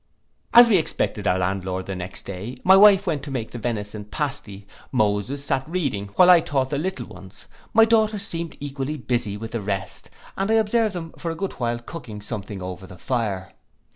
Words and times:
As 0.51 0.67
we 0.67 0.77
expected 0.77 1.27
our 1.27 1.37
landlord 1.37 1.85
the 1.85 1.93
next 1.95 2.23
day, 2.25 2.57
my 2.63 2.75
wife 2.75 3.05
went 3.05 3.21
to 3.21 3.29
make 3.29 3.51
the 3.51 3.59
venison 3.59 4.03
pasty; 4.03 4.65
Moses 4.91 5.43
sate 5.45 5.67
reading, 5.69 6.07
while 6.15 6.31
I 6.31 6.39
taught 6.39 6.71
the 6.71 6.79
little 6.79 7.05
ones: 7.05 7.45
my 7.71 7.85
daughters 7.85 8.23
seemed 8.25 8.57
equally 8.59 8.97
busy 8.97 9.37
with 9.37 9.51
the 9.51 9.61
rest; 9.61 10.09
and 10.35 10.49
I 10.49 10.55
observed 10.55 10.95
them 10.95 11.13
for 11.19 11.29
a 11.29 11.35
good 11.35 11.53
while 11.53 11.77
cooking 11.77 12.19
something 12.19 12.63
over 12.63 12.87
the 12.87 12.97
fire. 12.97 13.51